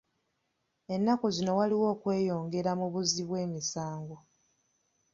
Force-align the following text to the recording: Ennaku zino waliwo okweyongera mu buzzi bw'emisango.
Ennaku 0.93 1.25
zino 1.35 1.51
waliwo 1.59 1.85
okweyongera 1.93 2.71
mu 2.79 2.87
buzzi 2.93 3.21
bw'emisango. 3.27 4.17